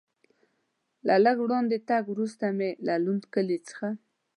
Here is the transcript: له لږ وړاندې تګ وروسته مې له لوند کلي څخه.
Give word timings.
له 1.07 1.15
لږ 1.25 1.37
وړاندې 1.41 1.77
تګ 1.89 2.03
وروسته 2.13 2.45
مې 2.57 2.69
له 2.87 2.93
لوند 3.03 3.23
کلي 3.33 3.57
څخه. 3.67 3.87